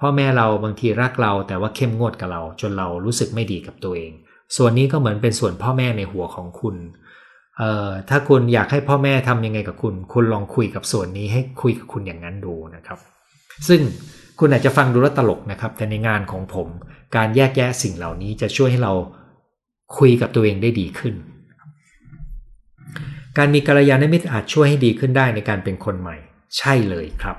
[0.00, 4.12] พ่อแม่เราบางทีรักเราแต่ว่าเข้มงวดกับเรา จนเรารู้สึกไม่ดีกับตัวเอง
[4.56, 6.76] ส่วนนี้ก็เหมือนเป็นส่วนพ่อแม่ในหัวของคุณ
[7.58, 12.98] เอ่อถ้าคุณอยากให้พ่อแม่ทำยังไงกับคุณ คุณลองคุยกับส่วนนี้ให้คุยกับคุณอย่างนั้นดูนะครับ
[13.68, 13.80] ซึ่ง
[14.38, 16.68] คุณอาจจะฟังดูแล้วตลกนะครับ แต่ในงานของผม
[17.16, 18.92] การแยกแยะสิ่งเหล่านี้จะช่วยให้เรา
[19.98, 21.14] คุยกับตัวเองได้ดีขึ้น
[23.36, 26.16] การมีกัลยาณมิตรอาจช่วยให้ดีขึ้นได้ในการเป็นคนใหม่
[26.58, 27.36] ใช่เลยครับ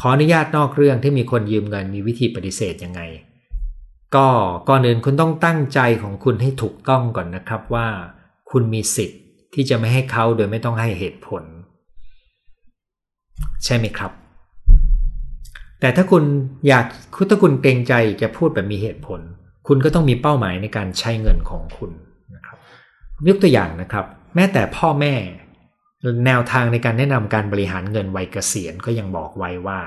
[0.00, 3.00] ขออนุญาตนอกเรื่องที่มีคนยืมเงินมีวิธีปฏิเสธยังไง
[4.14, 4.28] ก็
[4.68, 7.88] ก่อนอื่นคุณต้องตั้งใจของคุณให้ถูกต้องก่อนนะครับว่า
[8.52, 9.20] คุณมีสิทธิ์
[9.54, 11.42] ที่จะไม่ให้เขาโดยไม่ต้องให้เหตุผล
[13.64, 14.12] ใช่ไหมครับ
[15.80, 16.24] แต่ถ้าคุณ
[16.68, 16.84] อยาก
[17.30, 19.20] ถ้าคุณเกรงใจจะพูดแบบมีเหตุผล
[19.68, 21.90] คุณก็ต้องมีเป้าหมายในการใช้เงินของคุณ
[22.34, 22.58] นะครับ
[23.28, 25.14] ยกตัวอย่างนะครับ แม้แต่พ่อแม่
[26.26, 29.80] แนวทางในการแนะนำการบริหารเงินวัยเกษียณก็ยังบอกไว้ว่า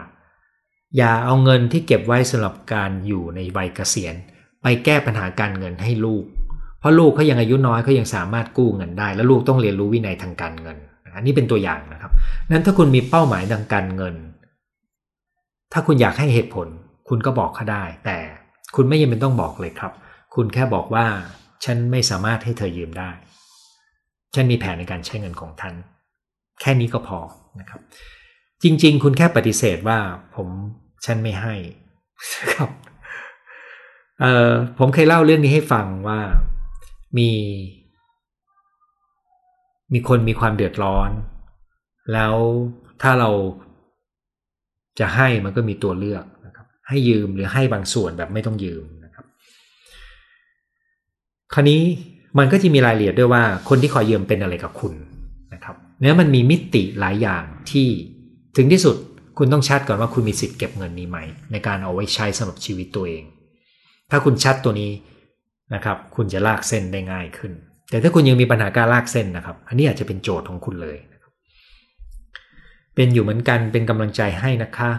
[0.97, 4.15] อย่าเอาเงินที่เก็บไว้สำหรับการอยู่ในวัยเกษียณ
[4.61, 6.25] ไปแก้ปัญหาการเงินให้ลูก
[6.85, 10.77] ราะลูกเขายังอายุน้อยเขายังสามารถกู้เงินได้ แล้วลูกต้องเรียนรู้วินัยทางการเงิน
[11.15, 12.11] อันนี้เป็นตัวอย่างนะครับ
[12.51, 14.15] นั้นถ้าคุณมีเป้าหมายทางการเงิน
[15.73, 16.67] ถ้าคุณอยากให้เหตุผล
[17.09, 18.17] คุณก็บอกเขาได้ แต่
[18.75, 19.93] คุณไม่จำเป็นต้องบอกเลยครับ
[20.35, 21.05] คุณแค่บอกว่า
[21.65, 23.09] ฉันไม่สามารถให้เธอยืมได้
[24.35, 25.75] ฉันมีแผนในการใช้เงินของท่าน
[26.61, 27.19] แค่นี้ก็พอ
[27.59, 27.81] นะครับ
[28.63, 29.99] จริง ๆ คุณแค่ปฏิเสธว่า
[30.35, 30.47] ผม
[31.05, 31.55] ฉันไม่ให้
[32.53, 32.69] ครับ
[34.21, 36.19] เออผมเคยเล่าเรื่องนี้ให้ฟังว่า
[37.17, 37.31] มี
[39.93, 41.09] มีคนมีความเดือดร้อน
[42.13, 42.35] แล้ว
[43.01, 43.29] ถ้าเรา
[44.99, 49.25] จะให้มันก็มีตัวเลือกนะครับ ให้ยืมหรือให้บางส่วนแบบไม่ต้องยืมนะครับ
[51.53, 51.81] คราวนี้
[52.37, 54.93] มันก็จะมีรายละเอียดด้วยว่าคนที่ขอยืมเป็นอะไรกับคุณ
[55.53, 57.87] นะครับเนื้อมันมีมิติหลายอย่างที่
[58.57, 58.95] ถึงที่สุด
[59.37, 61.17] คุณต้องชัดก่อนว่าคุณมีสิทธิ์เก็บเงินนี้ไหม
[61.51, 63.23] ในการเอาไว้ใช้สำหรับชีวิตตัวเอง
[64.11, 64.91] ถ้าคุณชัดตัวนี้
[65.73, 67.51] นะครับ คุณจะลากเส้นได้ง่ายขึ้น
[67.89, 70.97] แต่ถ้าคุณยังมีปัญหาการลากเส้นนะครับ อันนี้อาจจะเป็นโจทย์ของคุณเลย
[72.95, 74.91] เป็นอยู่เหมือนกันเป็นกำลังใจให้นะคะ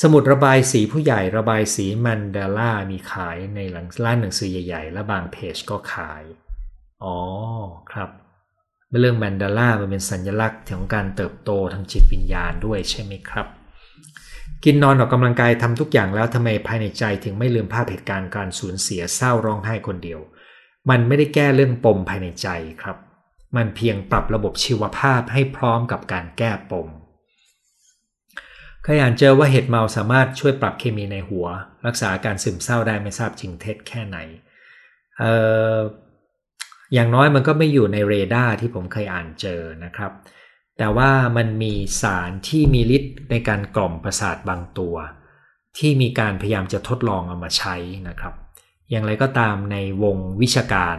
[0.00, 6.22] สมุดระบายสีผู้ใหญ่ระบายสีมันดาล่ามีขายในหลังร้านหนังสือใหญ่ ๆ และบางเพจก็ขาย
[7.04, 7.18] อ๋อ
[7.92, 8.10] ครับ
[9.00, 13.46] เรื่องแมนดาล่ามันเป็นสัญลักษณ์ของการเติบโตทางจิตวิญญาณด้วยใช่ไหมครับ
[14.64, 20.20] กินนอนออกกำลังกายทำทุกอย่างแล้วทำไมภายในใจถึงไม่ลืมภาพเหตุการณ์การสูญเสียเศร้าร้องไห้คนเดียว
[20.90, 22.48] มันไม่ได้แก้เรื่องปมภายในใจ
[22.82, 22.96] ครับ
[23.56, 26.88] มันเพียงปรับระบบชีวภาพให้พร้อมกับการแก้ปม
[28.82, 31.46] เคยอ่านเจอว่าเห็ดเมาสามารถช่วยปรับเคมีในหัว
[31.86, 34.18] รักษาการซึมเศร้าได้ไม่ทราบจริงเท็จแค่ไหน
[35.18, 35.32] เอ่
[35.76, 35.78] อ
[36.94, 40.12] อย่างน้อยมันก็ไม่อยู่ในเรดาร์ที่ผมเคยอ่านเจอนะครับ
[40.78, 44.94] แต่ว่ามันมีสารที่มีฤทธิ์ในการกล่อมประสาทบางตัว
[45.78, 47.76] ที่มีการพยายามจะทดลองเอามาใช้
[48.08, 48.34] นะครับ
[48.90, 50.96] อย่างไรก็ตามในวงวิชาการ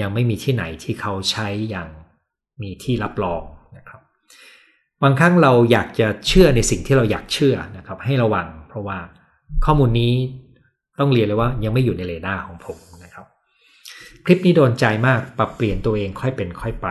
[0.00, 1.88] ยังไม่มีที่ไหนที่เขาใช้อย่าง
[2.62, 3.42] มีที่รับรอง
[3.76, 4.00] นะครับ
[5.02, 8.98] บางครั้งเราอยากจะเชื่อในสิ่งที่เราอยากเชื่อนะครับ ให้ระวัง เพราะว่า
[9.64, 10.12] ข้อมูลนี้
[10.98, 13.26] ต้องเรียนเลยว่ายังไม่อยู่ในเรดาร์ของผมนะครับ
[14.24, 16.88] คลิปนี้โดนใจมากปรับเปลี่ยนตัวเองค่อยเป็นค่อยไป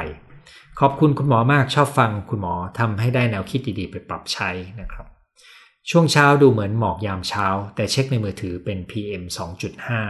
[0.80, 4.50] ขอบคุณคุณหมอมากชอบฟังคุณหมอทำให้ได้แนวคิดดีๆ ไปปรับใช้
[4.82, 5.08] นะครับ
[5.90, 9.24] ช่วงเช้าดูเหมือนหมอกยามเช้า แต่เช็คในมือถือเป็น PM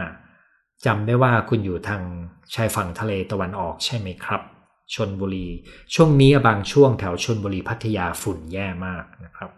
[0.00, 2.02] 2.5จำได้ว่าคุณอยู่ทาง
[2.54, 4.42] ชายฝั่งทะเลตะวันออกใช่ไหมครับ
[4.94, 5.48] ชนบุรี
[5.94, 9.50] ช่วงนี้บางช่วงแถวชนบุรีพัทยาฝุ่นแย่มากนะครับ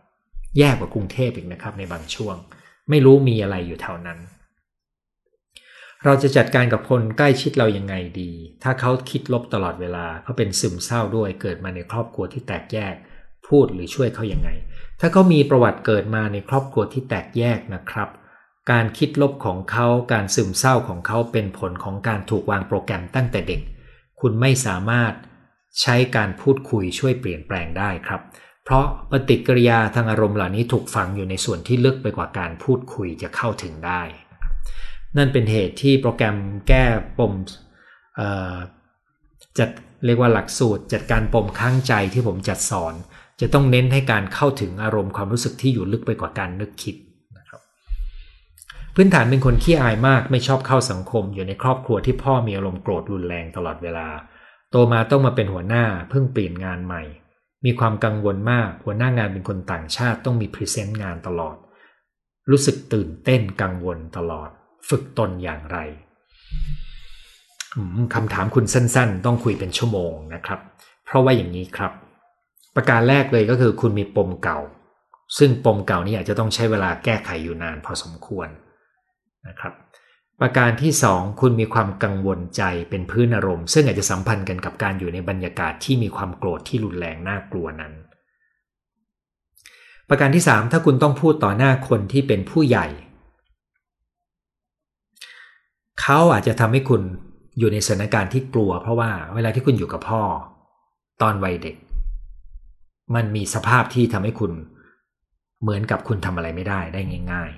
[0.58, 2.36] แย่กว่ากรุงเทพอีกนะครับในบางช่วง
[2.90, 4.18] ไม่รู้มีอะไรอยู่แถวนั้น
[6.08, 8.30] เราจะจัดการกับคนใกล้ชิดเรายังไงดี
[8.62, 12.94] ถ้าเขาคิดลบตลอดเวลาเขาเป็นซึมเศร้าด้วยเกิดมาในครอบครัวที่แตกแยก
[13.48, 14.50] พูดหรือช่วยเขายังไง
[15.00, 18.08] ถ้าเขามีประวัติเกิดมาในครอบครัวที่แตกแยกนะครับ
[18.70, 23.60] การคิดลบของเขาการซึมเศร้าของเขาเป็นผลของการถูกวางโปรแกรมตั้งแต่เด็ก
[24.20, 25.12] คุณไม่สามารถ
[25.80, 28.20] ใช้การพูดคุยช่วยเปลี่ยนแปลงได้ครับ
[28.64, 34.02] เพราะปฏิกิริยาทางอารมณ์เหล่านี้ถูกฝังอยู่ในส่วนที่ลึกไปกว่าการพูดคุยจะเข้าถึงได้
[35.16, 36.36] นั่นเป็นเหตุที่โปรแกรม
[36.68, 36.84] แก้
[37.18, 37.32] ปม
[39.58, 39.70] จัด
[40.04, 42.94] เรียกว่าหลักสูตร จัดการปมข้างใจที่ผมจัดสอน
[43.40, 46.96] จะต้องเน้นให้การเข้าถึงอารมณ์ความรู้สึกที่อยู่ลึกไปกว่าการนึกคิด
[47.38, 47.60] นะครับ
[48.94, 54.08] พื้นฐานเป็นคนขี้อายมากไม่ชอบเข้าสังคม อยู่ในครอบครัวที่พ่อมีอารมณ์โกรธรุนแรงตลอดเวลา
[54.70, 57.02] โตมาต้องมาเป็นหัวหน้าเพิ่งเปลี่ยนงานใหม่
[57.64, 61.56] มีความกังวลมากหัวหน้างานเป็นคนต่างชาติต้องมี present งานตลอด
[62.50, 64.50] รู้สึกตื่นเต้นกังวลตลอด
[64.88, 65.78] ฝึกตนอย่างไร
[68.14, 70.60] คำถามคุณสั้นๆ ต้องคุยเป็นชั่วโมงนะครับ
[71.04, 71.92] เพราะว่าอย่างนี้ครับ
[72.76, 74.58] ประการแรกเลยก็คือคุณมีปมเก่า
[75.38, 78.48] ซึ่งปมเก่านี้อาจจะต้องใช้เวลาแก้ไขอยู่นานพอสมควร
[79.48, 79.72] นะครับ
[80.40, 87.92] ประการที่สองคุณมีความกังวลใจเป็นพื้นอารมณ์ ซึ่งอาจจะสัมพันธ์กันกับการอยู่ในบรรยากาศที่มีความโกรธที่รุนแรงน่ากลัวนั้น
[90.08, 92.86] ประการที่สามถ้าคุณต้องพูดต่อหน้าคนที่เป็นผู้ใหญ่
[96.08, 97.02] เขาอาจจะทำให้คุณ
[97.58, 100.22] อยู่ในสถานการณ์ที่กลัว เพราะว่าเวลาที่คุณอยู่กับพ่อ
[101.22, 101.76] ตอนวัยเด็ก
[103.14, 104.52] มันมีสภาพที่ทำให้คุณ
[105.62, 107.00] เหมือนกับคุณทำอะไรไม่ได้ได้
[107.32, 107.50] ง่าย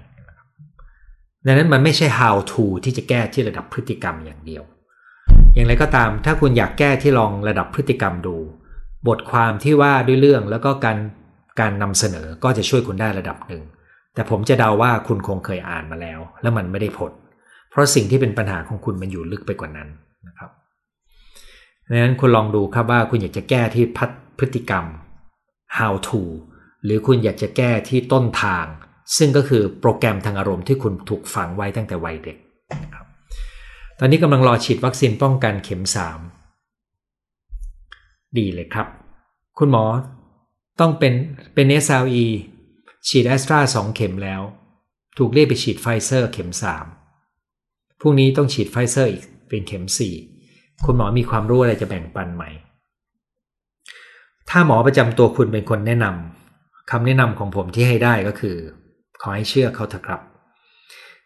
[0.69, 4.63] ๆดังนั้นมันไม่ใช่ how to ที่จะแก้ที่ระดับพฤติกรรมอย่างเดียว
[5.55, 8.37] อย่างไรก็ตาม ถ้าคุณอยากแก้ที่ลองระดับพฤติกรรมดู
[9.09, 10.99] บทความที่ว่าด้วยเรื่องแล้วก็การ
[11.61, 13.63] การนำเสนอก็จะช่วยคุณได้ระดับหนึ่ง
[14.15, 17.13] แต่ผมจะเดาว่าคุณคงเคยอ่านมาแล้ว แล้วมันไม่ได้ผล
[17.79, 19.89] ราะสิ่งที่เป็นปัญหาของคุณมันอยู่ลึกไปกว่านั้น
[20.29, 20.51] นะครับ
[21.91, 24.85] ดังนั้นคุณลองดูครับว่าคุณอยากจะแก้ที่พัฒพฤติกรรม
[25.79, 26.21] how to
[26.85, 28.67] หรือคุณอยากจะแก้ที่ต้นทาง
[29.17, 32.39] ซึ่งก็คือโปรแกรมทางอารมณ์ที่คุณถูกฝังไว้ตั้งแต่วัยเด็ก
[32.83, 33.07] นะครับ
[33.99, 35.83] ตอนนี้กำลังรอฉีดวัคซีนป้องกันเข็ม
[37.49, 38.87] 3 ดีเลยครับ
[39.59, 39.85] คุณหมอ
[40.81, 41.15] ต้องเป็น
[41.55, 42.27] เป็น SLE
[43.09, 44.43] ฉีดแอสตราสองเข็มแล้ว
[45.19, 46.98] ถูกเรียกไปฉีดไฟเซอร์เข็ม 3
[48.01, 49.85] พรุ่งนี้ต้องฉีดไฟเซอร์อีกเป็นเข็ม
[50.35, 52.45] 4คุณหมอมีความรู้อะไรจะแบ่งปันไหม
[54.51, 58.57] ถ้าหมอประจำตัวคุณเป็นคนแนะนำคำแนะนำของผมที่ให้ได้ก็คือ
[59.23, 60.21] ขอให้เชื่อเขาเถอะครับ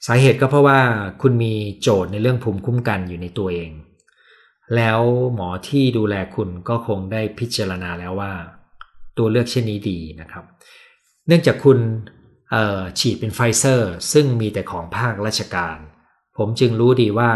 [0.07, 0.81] สาเหตุก็เพราะว่า
[1.23, 3.71] คุณมีโจทย์ในเรื่องภูมิคุ้มกันอยู่ในตัวเอง
[4.77, 5.01] แล้ว
[5.35, 8.33] หมอที่ดูแลคุณก็คงได้พิจารณาแล้วว่า
[9.19, 10.45] ตัวเลือกเช่นนี้ดีนะครับ
[11.27, 11.79] เนื่องจากคุณ
[12.99, 15.77] ฉีดเป็นไฟเซอร์ ซึ่งมีแต่ของภาคราชการ
[16.39, 17.31] ผมจึงรู้ดีว่า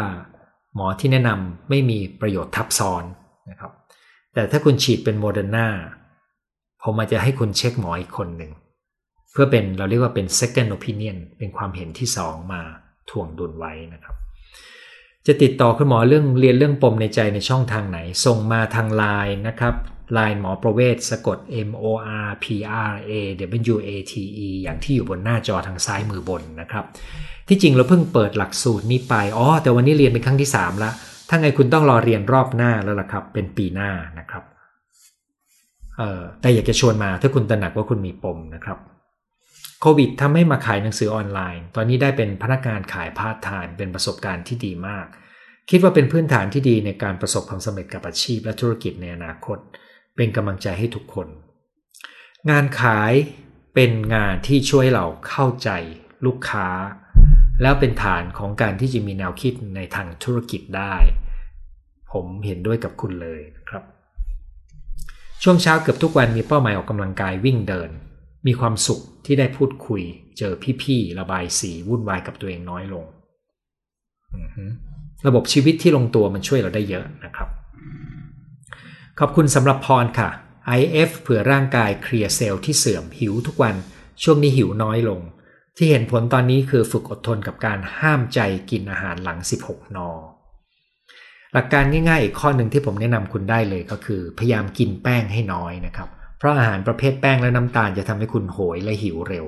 [0.75, 3.05] หมอที่แนะนำไม่มีประโยชน์ทับซ้อน
[3.51, 3.73] นะครับ
[4.35, 5.69] แต่ถ้าคุณฉีดเป็นโมเดอร์นา
[6.83, 8.53] ผมอาจจะให้คุณเช็คหมออีกคนหนึ่ง
[9.33, 12.63] เพื่อเป็นเราเรียกว่าเป็น second opinion เป็นความเห็นที่สองมา
[13.11, 14.17] ถ่วงดุลไว้นะครับ
[15.27, 19.75] จะติดต่อคุณหมอเรื่องเรียนเรื่องปมในใจในช่องทางไหน ส่งมาทางไลน์นะครับ
[20.13, 21.39] ไลน์หมอประเวศสะกด
[21.69, 21.85] M O
[22.25, 22.47] R P
[22.91, 23.13] R A
[23.73, 24.15] W A T
[24.47, 26.85] E อย่างที่อยู่บนหน้าจอทางซ้ายมือบนนะครับ
[27.49, 30.95] ที่จริงเราเพิ่งเปิดหลักสูตรนี้ไป อ๋อ แต่วันนี้เรียนเป็นครั้งที่ 3 แล้ว
[31.29, 34.45] ถ้าไงคุณต้องรอเรียนรอบหน้าแล้วล่ะครับ เป็นปีหน้านะครับ
[35.97, 38.79] เอ่อ แต่อยากจะชวนมาถ้าคุณตระหนักว่าคุณมีปมนะครับ
[39.81, 45.07] โควิดทำให้มาขายหนังสือออนไลน์ ตอนนี้ได้เป็นพนักงานขายพาร์ทไทม์เป็นประสบการณ์ที่ดีมาก
[45.71, 49.59] คิดว่าเป็นพื้นฐานที่ดีในการประสบความสำเร็จกับอาชีพและธุรกิจในอนาคต
[50.17, 51.29] เป็นกำลังใจให้ทุกคน
[52.51, 53.13] งานขาย
[53.75, 55.71] เป็นงานที่ช่วยเราเข้าใจ
[56.27, 56.69] ลูกค้า
[57.63, 60.95] แล้วเป็นฐานของการที่จะมีแนวคิดในทางธุรกิจได้
[62.13, 63.83] ผมเห็นด้วยกับคุณเลยครับ
[65.43, 67.91] ช่วงเช้าเกือบทุกวันมีเป้าหมายออกกำลังกายวิ่งเดิน
[68.47, 70.03] มีความสุขที่ได้พูดคุย
[70.39, 70.53] เจอ
[70.83, 73.05] พี่ๆระบายสีวุ่นวายกับตัวเองน้อยลง
[75.27, 77.49] ระบบชีวิตที่ลงตัวมันช่วยเราได้เยอะนะครับ
[79.21, 80.29] ขอบคุณสำหรับพรค่ะ
[80.79, 83.75] IF เผื่อร่างกายเคลียร์เซลล์ที่เสื่อมหิวทุกวัน
[84.23, 85.21] ช่วงนี้หิวน้อยลง
[85.77, 89.99] ที่เห็นผลตอนนี้คือฝึกอดทนกับการห้ามใจกินอาหารหลัง 16น
[91.53, 99.47] หลักการง่ายๆ อีกข้อหนึ่งที่ผมแนะนำคุณได้เลยก็คือ พยายามกินแป้งให้น้อยนะครับ เพราะอาหารประเภทแป้งและน้ำตาลจะทำให้คุณโหยและหิวเร็ว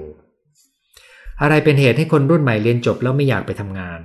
[1.42, 4.00] อะไรเป็นเหตุให้คนรุ่นใหม่เรียนจบแล้วไม่อยากไปทำงาน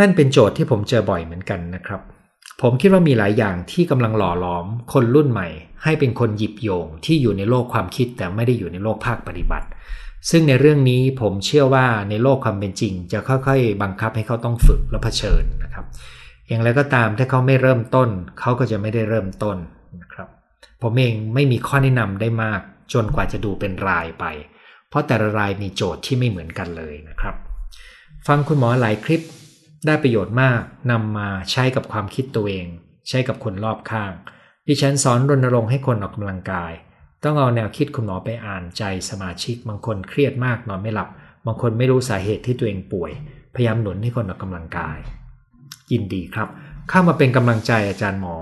[0.00, 2.00] นั่นเป็นโจทย์ที่ผมเจอบ่อยเหมือนกันนะครับ
[2.62, 5.48] ผมคิดว่ามีหลายอย่างที่กำลังหล่อหลอม คนรุ่นใหม่
[5.84, 9.66] ให้เป็นคนหยิบโยงที่อยู่ในโลกความคิดแต่ไม่ได้อยู่ในโลกภาคปฏิบัติ
[10.30, 15.86] ซึ่งในเรื่องนี้ผมเชื่อว่าในโลกความเป็นจริง จะค่อยๆ บังคับให้เขาต้องฝึกและเผชิญนะครับ
[16.48, 18.08] อย่างไรก็ตามถ้าเขาไม่เริ่มต้น
[18.40, 19.56] เขาก็จะไม่ได้เริ่มต้น
[20.00, 20.28] นะครับ
[20.82, 22.60] ผมเองไม่มีข้อแนะนำได้มาก
[22.92, 24.24] จนกว่าจะดูเป็นรายไป
[24.88, 27.34] เพราะแต่ละรายมีโจทย์ที่ไม่เหมือนกันเลยนะครับ
[28.26, 29.22] ฟังคุณหมอหลายคลิป
[29.86, 32.66] ได้ประโยชน์มากนำมาใช้กับความคิดตัวเอง
[33.08, 34.12] ใช้กับคนรอบข้าง
[34.66, 36.72] ดิฉันสอนรณรงค์ให้คนออกกำลังกาย
[37.24, 41.08] ต้องเอาแนวคิดคุณหมอไปอ่านใจสมาชิก บางคนเครียดมากนอนไม่หลับ
[41.46, 43.12] บางคนไม่รู้สาเหตุที่ตัวเองป่วย
[43.54, 44.98] พยายามหนุนให้คนออกกำลังกาย
[45.92, 46.48] ยินดีครับ
[46.88, 48.36] เข้ามาเป็นกำลังใจอาจารย์หมอ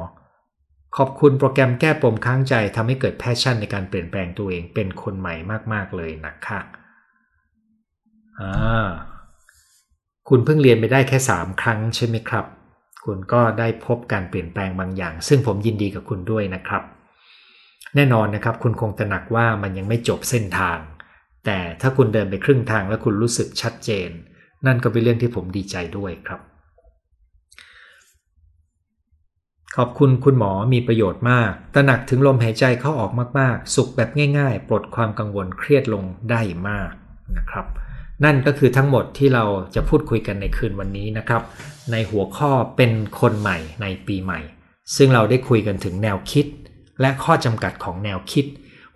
[0.96, 5.35] ขอบคุณโปรแกรมแก้ปมค้างใจทำให้เกิดแพชชั่นในการเปลี่ยนแปลงตัวเองเป็นคนใหม่
[5.72, 6.61] มากๆเลยนะคะ
[8.40, 8.88] อ่า
[10.33, 12.45] คุณเพิ่งเรียนไปได้แค่ 3 ครั้งใช่ไหมครับ
[13.05, 16.83] คุณก็ได้พบการเปลี่ยนแปลงบางอย่าง ซึ่งผมยินดีกับคุณด้วยนะครับ
[17.95, 20.79] แน่นอนนะครับ คุณคงตระหนักว่ามันยังไม่จบเส้นทาง
[21.45, 24.11] แต่ถ้าคุณเดินไปครึ่งทางแล้วคุณรู้สึกชัดเจน
[24.66, 26.40] นั่นก็เป็นเรื่องที่ผมดีใจด้วยครับ
[29.77, 36.93] ขอบคุณคุณหมอมีประโยชน์มาก ตระหนักถึงลมหายใจเข้าออกมากๆ สุขแบบง่าย ๆ ปลดความกังวลเครียดลงได้มาก
[37.37, 37.66] นะครับ
[38.24, 41.42] นั่นก็คือทั้งหมดที่เราจะพูดคุยกันในคืนวันนี้นะครับ
[41.92, 44.40] ในหัวข้อเป็นคนใหม่ในปีใหม่
[44.96, 46.46] ซึ่งเราได้คุยกันถึงแนวคิด
[47.00, 48.46] และข้อจำกัดของแนวคิด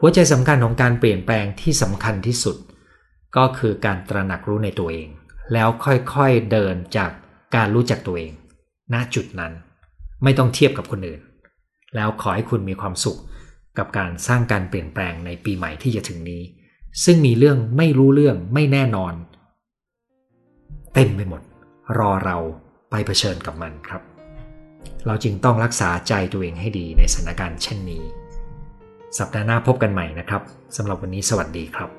[0.00, 2.56] หัวใจสำคัญของการเปลี่ยนแปลงที่สำคัญที่สุด
[3.36, 5.08] ก็คือการตระหนักรู้ในตัวเอง
[5.52, 7.10] แล้วค่อยๆเดินจาก
[7.56, 8.32] การรู้จักตัวเอง
[8.92, 9.52] ณจุดนั้น
[10.22, 11.20] ไม่ต้องเทียบกับคนอื่น
[11.96, 13.18] แล้วขอให้คุณมีความสุข
[13.78, 16.42] กับการสร้างการเปลี่ยนแปลงในปีใหม่ที่จะถึงนี้
[17.04, 19.14] ซึ่งมีเรื่องไม่รู้เรื่องไม่แน่นอน
[20.94, 21.42] เต็มไปหมด
[21.98, 22.36] รอเรา
[22.90, 24.02] ไปเผชิญกับมันครับ
[25.06, 28.04] เราจึงต้องรักษาใจตัวเองให้ดีในสถานการณ์เช่นนี้
[29.18, 30.42] สัปดาห์หน้าพบกันใหม่นะครับ
[30.76, 31.90] สำหรับวันนี้สวัสดีครับ